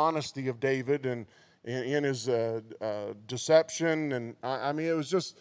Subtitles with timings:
[0.00, 1.26] honesty of David and
[1.64, 4.12] in, his uh, uh, deception.
[4.12, 5.38] And I, I mean, it was just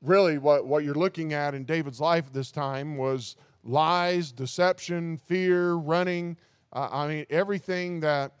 [0.00, 5.16] really what, what you're looking at in David's life at this time was lies, deception,
[5.16, 6.36] fear, running.
[6.72, 8.32] Uh, I mean, everything that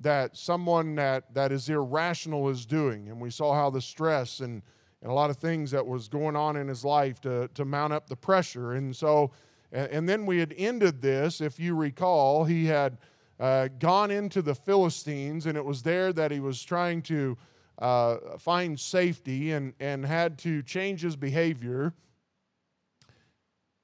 [0.00, 3.08] that someone that, that is irrational is doing.
[3.08, 4.62] And we saw how the stress and,
[5.00, 7.94] and a lot of things that was going on in his life to, to mount
[7.94, 8.74] up the pressure.
[8.74, 9.30] And so,
[9.72, 12.98] and then we had ended this, if you recall, he had
[13.38, 17.36] uh, gone into the Philistines, and it was there that he was trying to
[17.78, 21.92] uh, find safety and, and had to change his behavior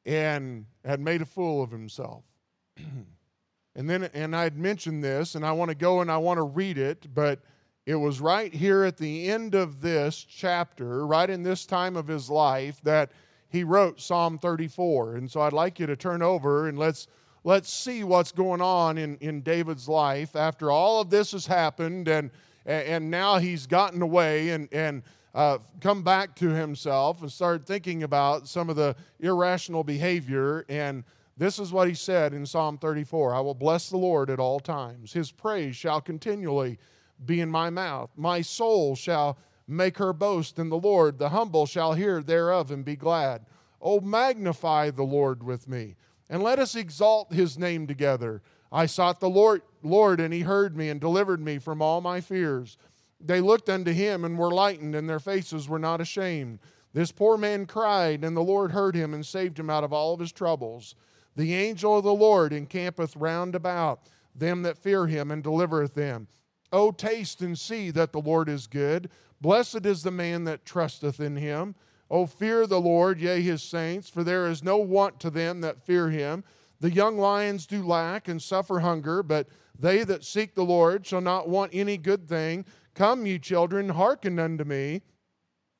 [0.07, 2.25] and had made a fool of himself.
[3.77, 6.39] and then, and I had mentioned this, and I want to go and I want
[6.39, 7.41] to read it, but
[7.85, 12.07] it was right here at the end of this chapter, right in this time of
[12.07, 13.11] his life, that
[13.49, 15.17] he wrote Psalm 34.
[15.17, 17.07] And so I'd like you to turn over and let's
[17.45, 22.09] let's see what's going on in, in David's life after all of this has happened
[22.09, 22.31] and
[22.65, 25.03] and now he's gotten away and and
[25.35, 30.65] uh, come back to himself and started thinking about some of the irrational behavior.
[30.69, 31.05] And
[31.37, 34.61] this is what he said in Psalm 34 I will bless the Lord at all
[34.61, 35.13] times.
[35.13, 36.79] His praise shall continually
[37.25, 38.11] be in my mouth.
[38.17, 41.19] My soul shall make her boast in the Lord.
[41.19, 43.47] The humble shall hear thereof and be glad.
[43.81, 45.97] Oh, magnify the Lord with me,
[46.31, 48.43] and let us exalt his name together.
[48.71, 52.21] I sought the Lord, Lord, and he heard me and delivered me from all my
[52.21, 52.79] fears.
[53.21, 56.59] They looked unto him and were lightened, and their faces were not ashamed.
[56.95, 60.15] This poor man cried, and the Lord heard him and saved him out of all
[60.15, 60.95] of his troubles.
[61.37, 66.29] The angel of the Lord encampeth round about them that fear him and delivereth them.
[66.73, 69.11] O taste and see that the Lord is good.
[69.41, 71.75] Blessed is the man that trusteth in him.
[72.13, 75.83] O fear the Lord, yea, his saints, for there is no want to them that
[75.83, 76.45] fear him.
[76.79, 79.49] The young lions do lack and suffer hunger, but
[79.79, 82.67] they that seek the Lord shall not want any good thing.
[82.95, 85.01] Come, ye children, hearken unto me.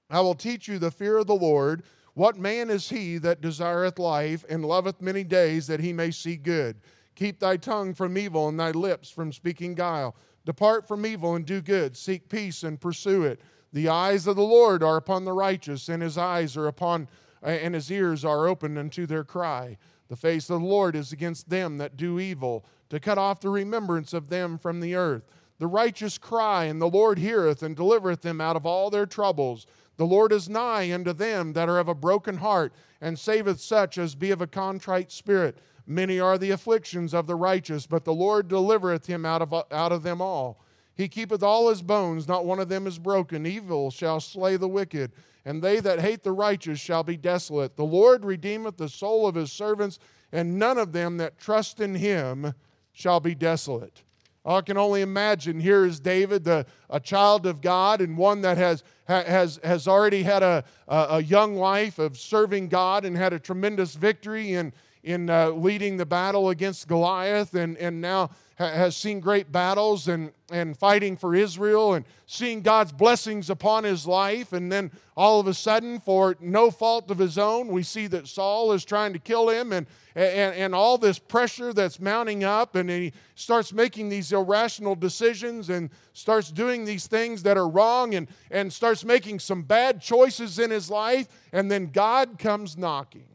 [0.09, 1.83] I will teach you the fear of the Lord.
[2.15, 6.37] What man is he that desireth life and loveth many days that he may see
[6.37, 6.81] good?
[7.15, 10.17] Keep thy tongue from evil and thy lips from speaking guile.
[10.47, 11.95] Depart from evil and do good.
[11.95, 13.43] Seek peace and pursue it.
[13.73, 17.09] The eyes of the Lord are upon the righteous, and his eyes are upon,
[17.43, 19.79] uh, and his ears are open unto their cry.
[20.09, 23.49] The face of the Lord is against them that do evil, to cut off the
[23.49, 25.25] remembrance of them from the earth.
[25.59, 29.67] The righteous cry, and the Lord heareth and delivereth them out of all their troubles.
[29.97, 33.97] The Lord is nigh unto them that are of a broken heart, and saveth such
[33.97, 35.59] as be of a contrite spirit.
[35.87, 39.93] Many are the afflictions of the righteous, but the Lord delivereth him out of, out
[39.93, 40.61] of them all.
[40.95, 43.47] He keepeth all his bones, not one of them is broken.
[43.47, 45.13] Evil shall slay the wicked,
[45.45, 47.77] and they that hate the righteous shall be desolate.
[47.77, 49.99] The Lord redeemeth the soul of his servants,
[50.33, 52.55] and none of them that trust in him
[52.93, 54.03] shall be desolate.
[54.45, 58.59] I can only imagine here is David, the, a child of God, and one that
[58.59, 63.39] has, has, has already had a, a young life of serving God and had a
[63.39, 64.73] tremendous victory in,
[65.05, 70.33] in uh, leading the battle against Goliath, and, and now has seen great battles and,
[70.51, 74.53] and fighting for Israel and seeing God's blessings upon his life.
[74.53, 78.29] And then all of a sudden, for no fault of his own, we see that
[78.29, 82.77] Saul is trying to kill him and, and, and all this pressure that's mounting up.
[82.77, 88.15] And he starts making these irrational decisions and starts doing these things that are wrong
[88.15, 91.29] and, and starts making some bad choices in his life.
[91.53, 93.29] And then God comes knocking.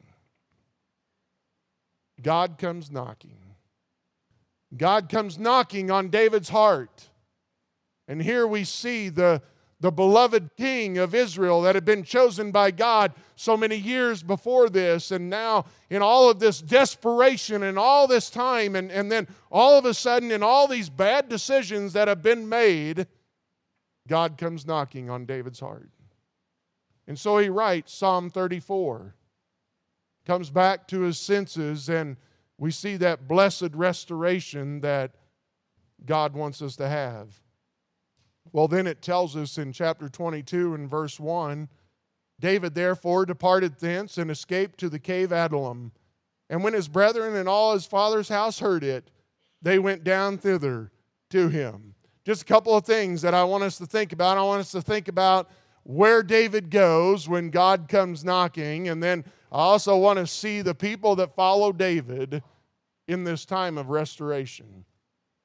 [2.22, 3.47] God comes knocking.
[4.76, 7.10] God comes knocking on David's heart.
[8.08, 9.42] And here we see the,
[9.80, 14.70] the beloved king of Israel that had been chosen by God so many years before
[14.70, 15.12] this.
[15.12, 19.78] And now, in all of this desperation and all this time, and, and then all
[19.78, 23.08] of a sudden, in all these bad decisions that have been made,
[24.08, 25.90] God comes knocking on David's heart.
[27.08, 29.16] And so he writes Psalm 34,
[30.26, 32.18] comes back to his senses and
[32.58, 35.12] we see that blessed restoration that
[36.06, 37.42] God wants us to have.
[38.52, 41.70] Well, then it tells us in chapter 22 and verse 1
[42.40, 45.92] David therefore departed thence and escaped to the cave Adullam.
[46.50, 49.10] And when his brethren and all his father's house heard it,
[49.62, 50.92] they went down thither
[51.32, 51.96] to him.
[52.24, 54.38] Just a couple of things that I want us to think about.
[54.38, 55.50] I want us to think about
[55.84, 60.76] where David goes when God comes knocking, and then I also want to see the
[60.76, 62.44] people that follow David
[63.08, 64.86] in this time of restoration.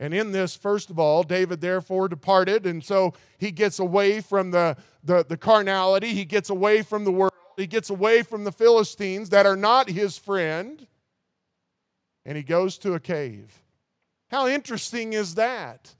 [0.00, 4.50] And in this, first of all, David therefore departed, and so he gets away from
[4.50, 8.50] the, the, the, carnality, he gets away from the world, he gets away from the
[8.50, 10.86] Philistines that are not his friend,
[12.24, 13.62] and he goes to a cave.
[14.28, 15.94] How interesting is that?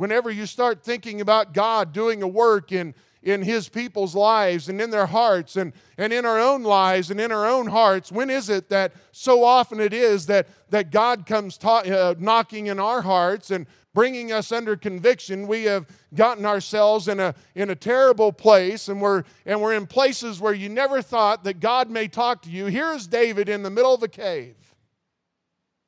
[0.00, 4.80] whenever you start thinking about God doing a work in, in His people's lives and
[4.80, 8.30] in their hearts and, and in our own lives and in our own hearts, when
[8.30, 12.80] is it that so often it is that, that God comes ta- uh, knocking in
[12.80, 15.46] our hearts and bringing us under conviction?
[15.46, 19.86] We have gotten ourselves in a, in a terrible place and we're, and we're in
[19.86, 22.66] places where you never thought that God may talk to you.
[22.66, 24.56] Here's David in the middle of a cave.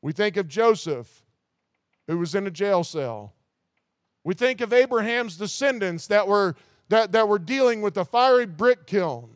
[0.02, 1.24] We think of Joseph,
[2.08, 3.32] who was in a jail cell.
[4.24, 6.56] We think of Abraham's descendants that were
[6.92, 9.30] that, that were dealing with the fiery brick kiln.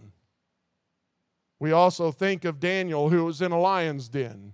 [1.58, 4.52] We also think of Daniel, who was in a lion's den.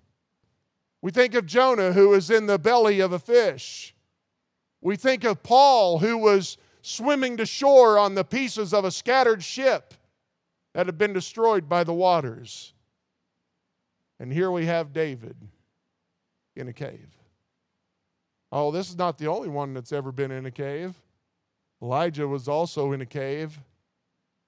[1.00, 3.92] We think of Jonah, who was in the belly of a fish.
[4.80, 9.42] We think of Paul, who was swimming to shore on the pieces of a scattered
[9.42, 9.94] ship
[10.72, 12.72] that had been destroyed by the waters.
[14.20, 15.34] And here we have David
[16.54, 17.10] in a cave.
[18.52, 20.94] Oh, this is not the only one that's ever been in a cave.
[21.82, 23.58] Elijah was also in a cave,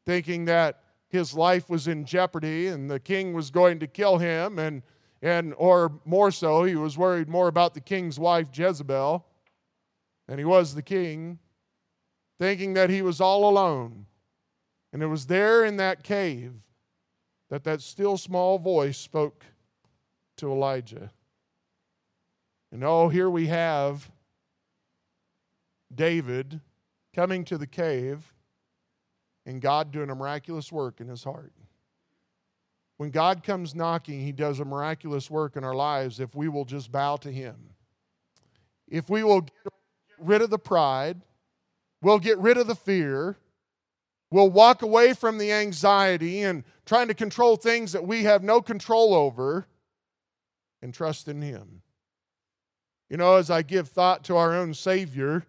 [0.07, 4.59] thinking that his life was in jeopardy and the king was going to kill him,
[4.59, 4.83] and,
[5.21, 9.27] and or more so, he was worried more about the king's wife Jezebel
[10.29, 11.39] than he was the king,
[12.39, 14.07] thinking that he was all alone.
[14.93, 16.53] And it was there in that cave
[17.51, 19.45] that that still small voice spoke
[20.37, 21.11] to Elijah.
[22.73, 24.11] And oh, here we have
[25.95, 26.61] David
[27.15, 28.33] coming to the cave
[29.47, 31.53] and God doing a miraculous work in his heart.
[32.97, 36.65] When God comes knocking, he does a miraculous work in our lives if we will
[36.65, 37.57] just bow to him.
[38.89, 39.73] If we will get
[40.19, 41.21] rid of the pride,
[42.03, 43.37] we'll get rid of the fear,
[44.31, 48.61] we'll walk away from the anxiety and trying to control things that we have no
[48.61, 49.67] control over
[50.83, 51.83] and trust in him.
[53.11, 55.47] You know, as I give thought to our own Savior,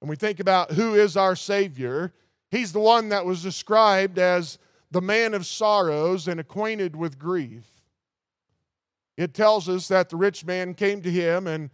[0.00, 2.12] and we think about who is our Savior,
[2.50, 4.58] He's the one that was described as
[4.90, 7.64] the man of sorrows and acquainted with grief.
[9.16, 11.70] It tells us that the rich man came to him, and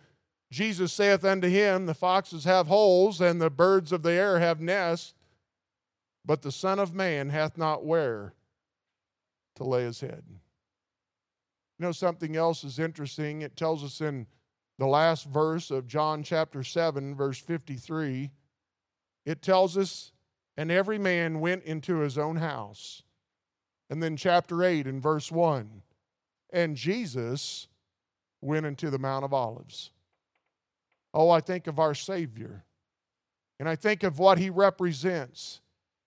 [0.51, 4.61] Jesus saith unto him, The foxes have holes, and the birds of the air have
[4.61, 5.15] nests,
[6.25, 8.35] but the Son of Man hath not where
[9.57, 10.23] to lay his head.
[10.29, 13.43] You know, something else is interesting.
[13.43, 14.27] It tells us in
[14.79, 18.31] the last verse of John chapter 7, verse 53,
[19.25, 20.13] it tells us,
[20.57, 23.03] and every man went into his own house.
[23.91, 25.83] And then chapter 8 in verse 1,
[26.53, 27.69] and Jesus
[28.41, 29.91] went into the Mount of Olives.
[31.13, 32.65] Oh, I think of our Savior,
[33.61, 35.61] and I think of what he represents.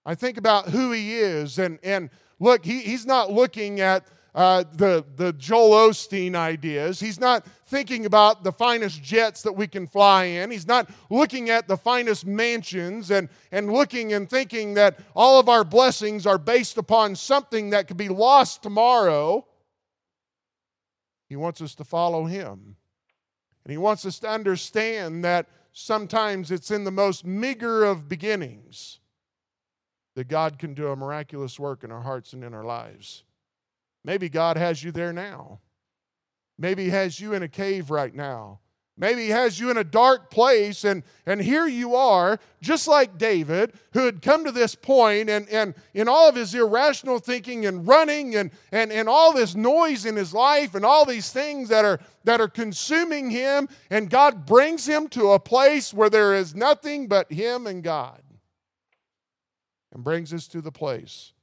[0.04, 2.10] I think about who he is, and, and
[2.40, 4.06] look, he, he's not looking at
[4.36, 7.00] uh, the, the Joel Osteen ideas.
[7.00, 10.52] He's not thinking about the finest jets that we can fly in.
[10.52, 15.48] He's not looking at the finest mansions and, and looking and thinking that all of
[15.48, 19.48] our blessings are based upon something that could be lost tomorrow.
[21.30, 22.76] He wants us to follow him.
[23.64, 29.00] And he wants us to understand that sometimes it's in the most meager of beginnings
[30.16, 33.24] that God can do a miraculous work in our hearts and in our lives.
[34.06, 35.60] Maybe God has you there now.
[36.60, 38.60] Maybe He has you in a cave right now.
[38.96, 43.18] Maybe He has you in a dark place, and, and here you are, just like
[43.18, 47.66] David, who had come to this point, and, and in all of his irrational thinking
[47.66, 51.68] and running and, and, and all this noise in his life and all these things
[51.70, 56.36] that are, that are consuming him, and God brings him to a place where there
[56.36, 58.22] is nothing but Him and God,
[59.92, 61.34] and brings us to the place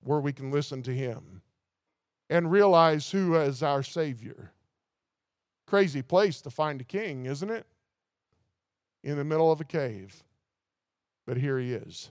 [0.00, 1.33] where we can listen to Him
[2.30, 4.52] and realize who is our Savior.
[5.66, 7.66] Crazy place to find a king, isn't it?
[9.02, 10.22] In the middle of a cave.
[11.26, 12.10] But here he is.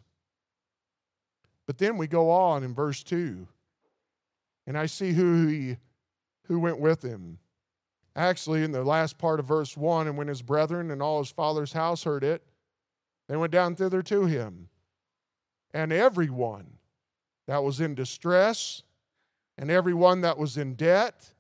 [1.66, 3.48] But then we go on in verse 2,
[4.68, 5.78] and I see who he
[6.48, 7.40] who went with him.
[8.16, 11.32] Actually, in the last part of verse 1, and when his brethren and all his
[11.32, 12.44] father's house heard it,
[13.28, 14.70] they went down thither to him.
[15.74, 16.78] And everyone
[17.48, 18.84] that was in distress
[19.58, 21.34] and everyone that was in debt,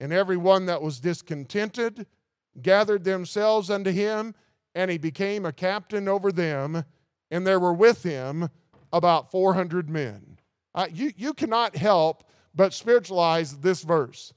[0.00, 2.06] and everyone that was discontented,
[2.60, 4.34] gathered themselves unto him,
[4.74, 6.84] and he became a captain over them,
[7.30, 8.48] and there were with him
[8.92, 10.38] about 400 men.
[10.74, 14.32] Uh, you, you cannot help but spiritualize this verse.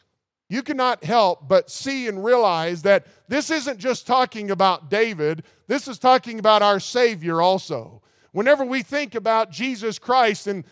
[0.49, 5.87] You cannot help but see and realize that this isn't just talking about David, this
[5.87, 8.01] is talking about our Savior also.
[8.31, 10.65] Whenever we think about Jesus Christ and,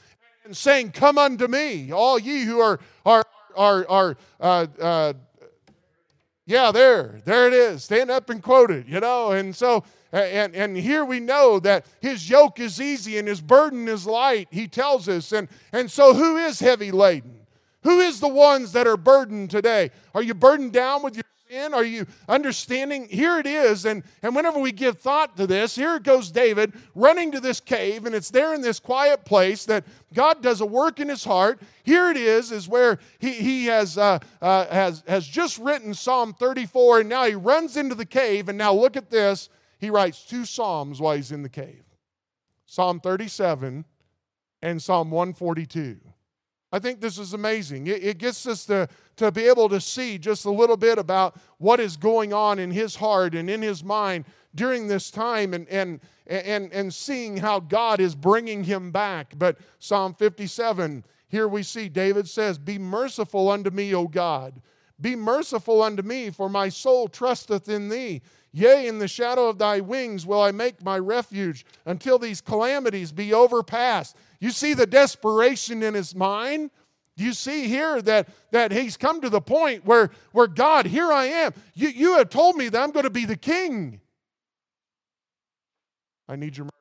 [0.45, 3.23] and saying, Come unto me, all ye who are, are,
[3.55, 5.13] are, are uh, uh,
[6.45, 7.83] yeah, there, there it is.
[7.85, 9.31] Stand up and quote it, you know.
[9.31, 13.87] And so, And, and here we know that his yoke is easy and his burden
[13.87, 15.31] is light, he tells us.
[15.31, 17.39] And, and so, who is heavy laden?
[17.83, 19.91] Who is the ones that are burdened today?
[20.13, 21.23] Are you burdened down with your
[21.53, 21.73] sin?
[21.73, 23.07] Are you understanding?
[23.09, 23.85] Here it is.
[23.85, 28.05] And, and whenever we give thought to this, here goes David running to this cave,
[28.05, 31.61] and it's there in this quiet place that God does a work in his heart.
[31.83, 36.33] Here it is, is where he, he has, uh, uh, has, has just written Psalm
[36.33, 38.49] 34, and now he runs into the cave.
[38.49, 39.49] And now look at this.
[39.79, 41.83] He writes two Psalms while he's in the cave
[42.65, 43.85] Psalm 37
[44.61, 45.99] and Psalm 142.
[46.73, 47.85] I think this is amazing.
[47.85, 51.39] It, it, gets us to, to be able to see just a little bit about
[51.59, 54.25] what is going on in his heart and in his mind
[54.55, 59.35] during this time and, and, and, and seeing how God is bringing him back.
[59.37, 64.59] But Psalm 57, here we see David says, Be merciful unto me, O God.
[64.99, 68.23] Be merciful unto me, for my soul trusteth in thee.
[68.51, 73.11] Yea, in the shadow of thy wings will I make my refuge until these calamities
[73.11, 74.15] be overpassed.
[74.43, 76.69] You see the desperation in his mind?
[77.15, 81.27] You see here that, that he's come to the point where, where God, here I
[81.27, 81.53] am.
[81.73, 84.01] You, you have told me that I'm going to be the king.
[86.27, 86.71] I need your mercy.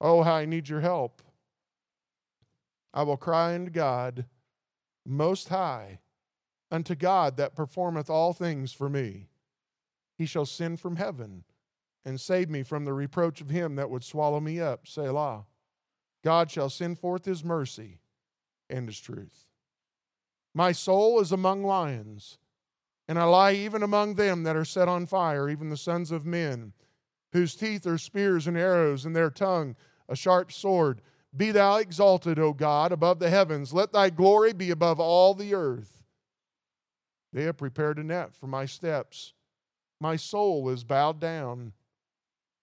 [0.00, 1.22] Oh, how I need your help.
[2.94, 4.26] I will cry unto God
[5.04, 5.98] most high,
[6.70, 9.26] unto God that performeth all things for me
[10.16, 11.42] he shall send from heaven
[12.04, 14.86] and save me from the reproach of him that would swallow me up.
[14.86, 15.46] Selah.
[16.22, 17.98] God shall send forth his mercy
[18.68, 19.46] and his truth.
[20.54, 22.38] My soul is among lions,
[23.08, 26.26] and I lie even among them that are set on fire, even the sons of
[26.26, 26.72] men,
[27.32, 29.76] whose teeth are spears and arrows, and their tongue
[30.08, 31.00] a sharp sword.
[31.34, 33.72] Be thou exalted, O God, above the heavens.
[33.72, 36.02] Let thy glory be above all the earth.
[37.32, 39.32] They have prepared a net for my steps.
[40.00, 41.72] My soul is bowed down.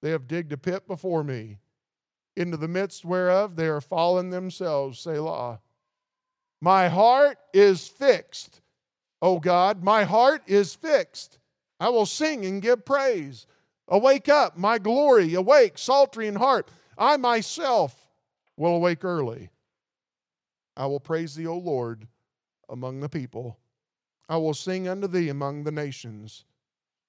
[0.02, 1.60] They have digged a pit before me,
[2.38, 5.00] into the midst whereof they are fallen themselves.
[5.00, 5.60] Selah.
[6.62, 8.62] My heart is fixed,
[9.22, 9.84] O God.
[9.84, 11.40] My heart is fixed.
[11.80, 13.46] I will sing and give praise.
[13.88, 16.70] Awake up, my glory, awake, psaltery in heart.
[16.98, 18.10] I myself
[18.58, 19.50] will awake early.
[20.76, 22.08] I will praise thee, O Lord,
[22.70, 23.58] among the people.
[24.30, 26.44] I will sing unto thee among the nations.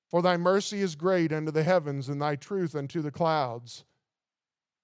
[0.09, 3.85] For thy mercy is great unto the heavens, and thy truth unto the clouds.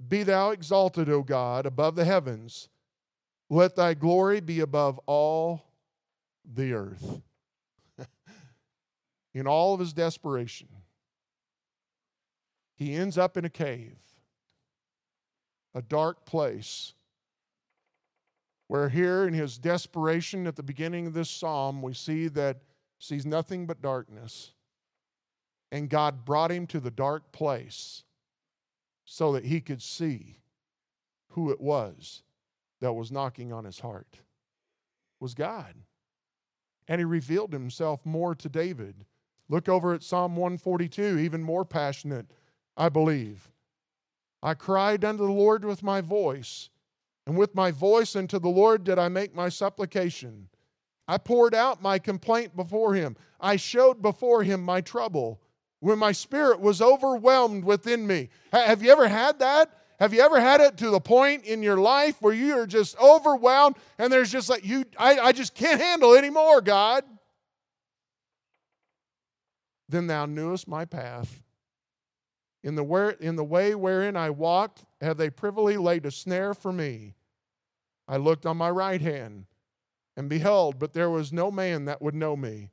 [0.07, 2.69] Be thou exalted, O God, above the heavens.
[3.49, 5.63] Let thy glory be above all
[6.45, 7.23] the earth.
[9.35, 10.69] in all of his desperation,
[12.75, 13.99] he ends up in a cave,
[15.75, 16.95] a dark place,
[18.67, 22.59] where here in his desperation at the beginning of this psalm, we see that
[22.99, 24.53] sees nothing but darkness.
[25.71, 28.05] And God brought him to the dark place
[29.05, 30.39] so that he could see
[31.31, 32.23] who it was
[32.81, 34.21] that was knocking on his heart it
[35.21, 35.75] was God.
[36.87, 39.07] And he revealed himself more to David.
[39.49, 42.27] Look over at Psalm 142, even more passionate,
[42.77, 43.49] I believe.
[44.43, 46.69] I cried unto the Lord with my voice,
[47.27, 50.49] and with my voice unto the Lord did I make my supplication.
[51.09, 53.17] I poured out my complaint before him.
[53.41, 55.41] I showed before him my trouble
[55.85, 58.31] when my spirit was overwhelmed within me.
[58.53, 59.71] Have you ever had that?
[60.01, 62.99] Have you ever had it to the point in your life where you are just
[62.99, 67.05] overwhelmed and there's just like, you, I, I just can't handle anymore, God?
[69.87, 71.43] Then thou knewest my path.
[72.63, 76.55] In the, where, in the way wherein I walked, have they privily laid a snare
[76.55, 77.13] for me.
[78.09, 79.45] I looked on my right hand,
[80.17, 82.71] and beheld, but there was no man that would know me.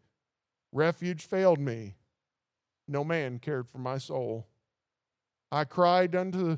[0.72, 1.96] Refuge failed me
[2.91, 4.48] no man cared for my soul.
[5.51, 6.57] I cried unto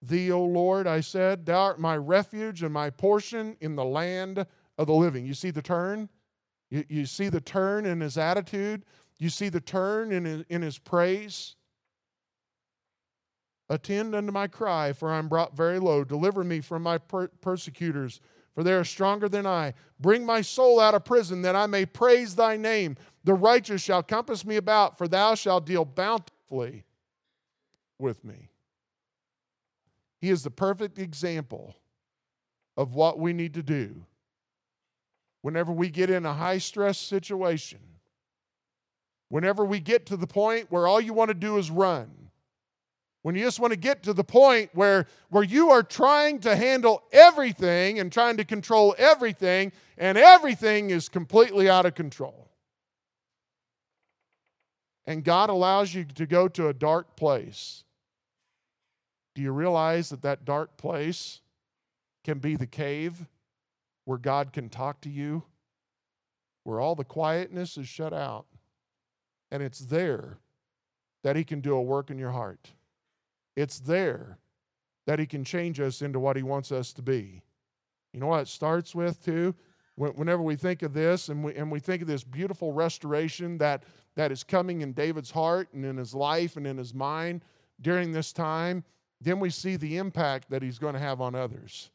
[0.00, 4.46] thee, O Lord, I said, Thou art my refuge and my portion in the land
[4.78, 5.26] of the living.
[5.26, 6.08] You see the turn?
[6.70, 8.84] You, you see the turn in his attitude?
[9.18, 11.56] You see the turn in his, in his praise?
[13.68, 16.04] Attend unto my cry, for I am brought very low.
[16.04, 18.20] Deliver me from my per- persecutors,
[18.54, 19.74] for they are stronger than I.
[19.98, 22.96] Bring my soul out of prison, that I may praise thy name.
[23.24, 26.84] The righteous shall compass me about, for thou shalt deal bountifully
[27.98, 28.50] with me.
[30.20, 31.74] He is the perfect example
[32.76, 34.04] of what we need to do
[35.42, 37.80] whenever we get in a high stress situation.
[39.28, 42.22] Whenever we get to the point where all you want to do is run
[43.22, 46.56] when you just want to get to the point where, where you are trying to
[46.56, 52.48] handle everything and trying to control everything, and everything is completely out of control.
[55.06, 57.84] and God allows you to go to a dark place,
[59.34, 61.40] do you realize that that dark place
[62.24, 63.26] can be the cave
[64.04, 65.42] where God can talk to you,
[66.64, 68.46] where all the quietness is shut out?
[69.50, 70.38] And it's there
[71.24, 72.70] that He can do a work in your heart.
[73.56, 74.38] It's there
[75.06, 77.42] that He can change us into what He wants us to be.
[78.12, 79.54] You know what it starts with, too?
[79.96, 83.84] Whenever we think of this and we, and we think of this beautiful restoration that,
[84.16, 87.44] that is coming in David's heart and in his life and in his mind
[87.80, 88.84] during this time,
[89.20, 91.90] then we see the impact that he's going to have on others.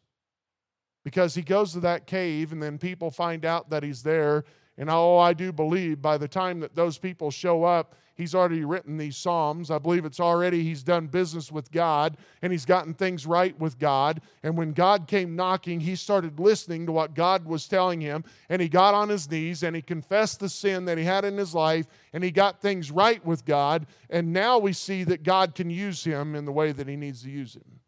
[1.04, 4.46] Because he goes to that cave and then people find out that he's there.
[4.78, 8.64] And oh, I do believe by the time that those people show up, he's already
[8.64, 9.72] written these Psalms.
[9.72, 13.80] I believe it's already, he's done business with God and he's gotten things right with
[13.80, 14.22] God.
[14.44, 18.24] And when God came knocking, he started listening to what God was telling him.
[18.50, 21.38] And he got on his knees and he confessed the sin that he had in
[21.38, 23.88] his life and he got things right with God.
[24.12, 27.24] And now we see that God can use him in the way that he needs
[27.24, 27.80] to use him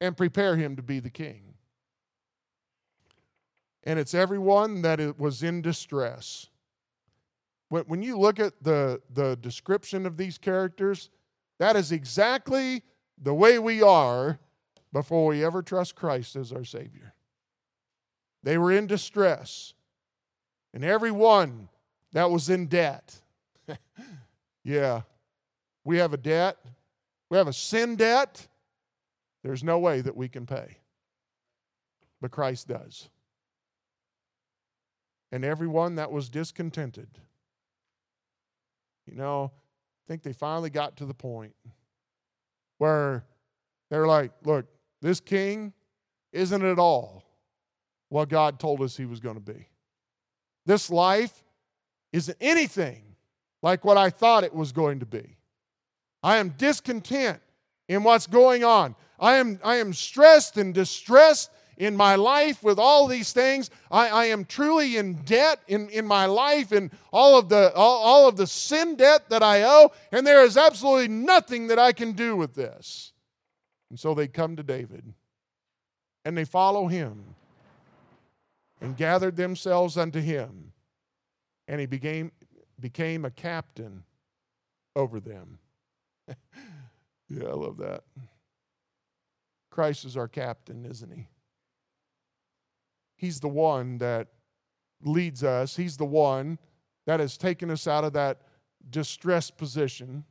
[0.00, 1.51] and prepare him to be the king.
[3.84, 6.48] And it's everyone that was in distress
[7.72, 11.08] when, when you look at the, the description of these characters,
[11.58, 12.82] that is exactly
[13.16, 14.38] the way we are
[14.92, 17.14] before we ever trust Christ as our Savior.
[18.42, 19.72] They were in distress,
[20.74, 21.70] and everyone
[22.12, 23.18] that was in debt.
[24.64, 25.00] yeah,
[25.82, 26.58] we have a debt,
[27.30, 28.46] we have a sin debt.
[29.42, 30.76] There's no way that we can pay,
[32.20, 33.08] but Christ does.
[35.32, 37.08] And everyone that was discontented
[39.06, 41.54] you know, I think they finally got to the point
[42.78, 43.24] where
[43.90, 44.66] they're like, look,
[45.00, 45.72] this king
[46.32, 47.24] isn't at all
[48.08, 49.68] what God told us he was going to be.
[50.66, 51.42] This life
[52.12, 53.02] isn't anything
[53.62, 55.36] like what I thought it was going to be.
[56.22, 57.40] I am discontent
[57.88, 58.94] in what's going on.
[59.18, 63.70] I am, I am stressed and distressed in my life with all these things.
[63.90, 68.02] I, I am truly in debt in, in my life and all of, the, all,
[68.02, 71.92] all of the sin debt that I owe, and there is absolutely nothing that I
[71.92, 73.12] can do with this.
[73.90, 75.12] And so they come to David
[76.24, 77.24] and they follow him
[78.80, 80.72] and gathered themselves unto him,
[81.68, 82.32] and he became,
[82.80, 84.02] became a captain
[84.96, 85.58] over them.
[86.26, 88.02] yeah, I love that.
[89.70, 91.28] Christ is our captain, isn't he?
[93.22, 94.26] He's the one that
[95.04, 96.58] leads us, He's the one
[97.06, 98.42] that has taken us out of that
[98.90, 100.24] distressed position.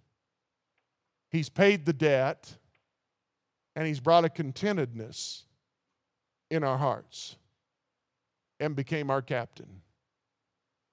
[1.30, 2.58] He's paid the debt,
[3.78, 5.46] and He's brought a contentedness
[6.50, 7.38] in our hearts
[8.60, 9.82] and became our captain.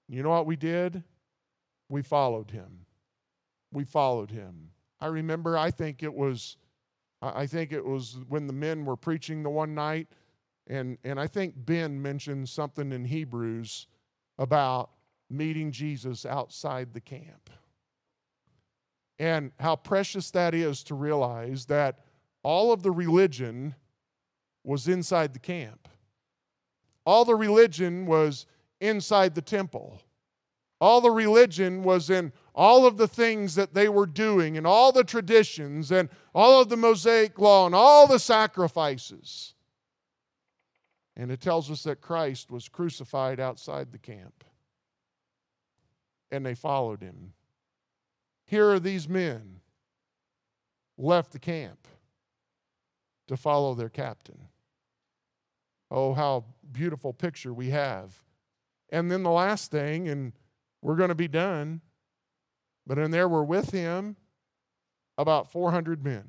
[0.08, 1.02] You know what we did?
[1.88, 2.86] We followed him.
[3.72, 4.70] We followed him.
[5.00, 6.58] I remember, I think it was,
[7.20, 10.06] I think it was when the men were preaching the one night
[10.68, 13.86] and, and I think Ben mentioned something in Hebrews
[14.38, 14.90] about
[15.30, 17.50] meeting Jesus outside the camp.
[19.18, 22.00] And how precious that is to realize that
[22.42, 23.74] all of the religion
[24.62, 25.88] was inside the camp.
[27.04, 28.46] All the religion was
[28.80, 30.00] inside the temple.
[30.80, 34.92] All the religion was in all of the things that they were doing and all
[34.92, 39.54] the traditions and all of the Mosaic law and all the sacrifices.
[41.18, 44.44] And it tells us that Christ was crucified outside the camp.
[46.30, 47.32] And they followed him.
[48.46, 49.60] Here are these men
[50.96, 51.88] left the camp
[53.26, 54.38] to follow their captain.
[55.90, 58.22] Oh, how beautiful picture we have.
[58.90, 60.32] And then the last thing, and
[60.82, 61.80] we're going to be done,
[62.86, 64.16] but in there were with him
[65.18, 66.24] about 400 men.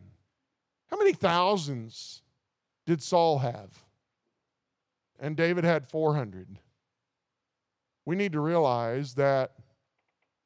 [0.87, 2.23] How many thousands
[2.85, 3.85] did Saul have?
[5.19, 6.59] And David had 400.
[8.05, 9.51] We need to realize that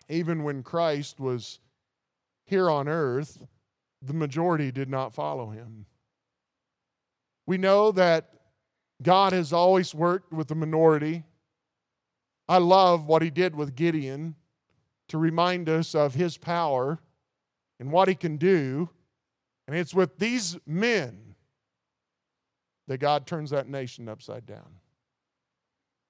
[0.10, 1.60] even when Christ was
[2.46, 3.46] here on earth,
[4.02, 5.86] the majority did not follow him.
[7.46, 8.30] We know that
[9.02, 11.24] God has always worked with the minority.
[12.48, 14.36] I love what he did with Gideon
[15.10, 17.00] to remind us of his power
[17.80, 18.90] and what he can do.
[19.68, 21.33] And it's with these men
[22.88, 24.80] that God turns that nation upside down.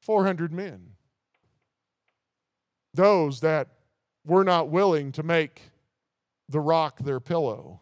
[0.01, 0.91] 400 men.
[2.93, 3.69] Those that
[4.25, 5.61] were not willing to make
[6.49, 7.81] the rock their pillow.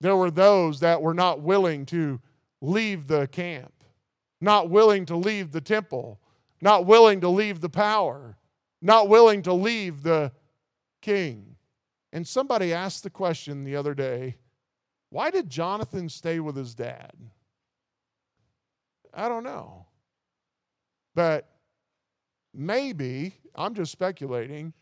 [0.00, 2.20] There were those that were not willing to
[2.60, 3.72] leave the camp,
[4.40, 6.20] not willing to leave the temple,
[6.60, 8.36] not willing to leave the power,
[8.82, 10.32] not willing to leave the
[11.00, 11.56] king.
[12.12, 14.36] And somebody asked the question the other day
[15.10, 17.12] why did Jonathan stay with his dad?
[19.14, 19.86] I don't know.
[21.14, 21.48] But
[22.54, 24.72] maybe, I'm just speculating,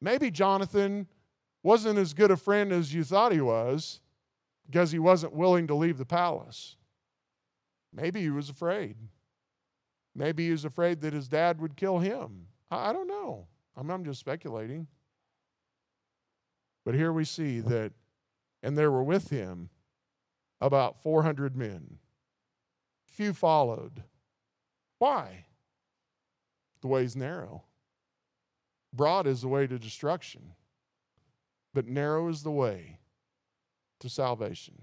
[0.00, 1.06] maybe Jonathan
[1.62, 4.00] wasn't as good a friend as you thought he was
[4.66, 6.76] because he wasn't willing to leave the palace.
[7.92, 8.96] Maybe he was afraid.
[10.14, 12.46] Maybe he was afraid that his dad would kill him.
[12.70, 13.46] I, don't know.
[13.76, 14.86] I'm, just speculating.
[16.84, 17.92] But here we see that,
[18.62, 19.70] and there were with him
[20.60, 21.98] about 400 men.
[23.18, 24.04] Few followed.
[25.00, 25.46] Why?
[26.82, 27.64] The way's narrow.
[28.92, 30.52] Broad is the way to destruction,
[31.74, 33.00] but narrow is the way
[33.98, 34.82] to salvation.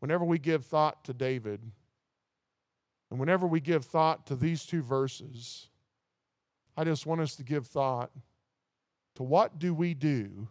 [0.00, 1.62] Whenever we give thought to David,
[3.10, 5.70] and whenever we give thought to these two verses,
[6.76, 8.10] I just want us to give thought
[9.14, 10.46] to what do we do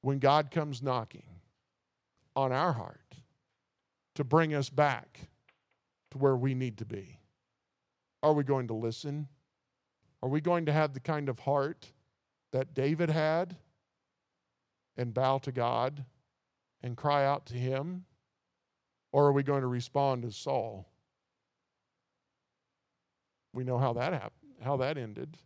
[0.00, 1.26] when God comes knocking
[2.34, 3.16] on our heart
[4.14, 5.28] to bring us back
[6.10, 7.18] to where we need to be?
[8.22, 9.28] Are we going to listen?
[10.22, 11.92] Are we going to have the kind of heart
[12.52, 13.56] that David had
[14.96, 16.04] and bow to God
[16.82, 18.04] and cry out to Him?
[19.12, 20.88] Or are we going to respond as Saul?
[23.52, 25.36] We know how that happened, how that ended.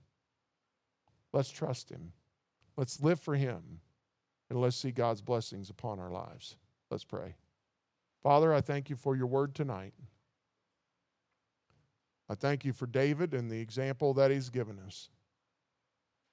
[1.33, 2.13] Let's trust Him.
[2.77, 3.81] Let's live for Him.
[4.51, 6.57] And let's see God's blessings upon our lives.
[6.91, 7.37] Let's pray.
[8.25, 9.93] Father, I thank you for your word tonight.
[12.29, 15.11] I thank you for David and the example that he's given us.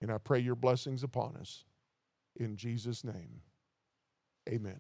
[0.01, 1.65] And I pray your blessings upon us.
[2.37, 3.41] In Jesus' name,
[4.49, 4.79] amen.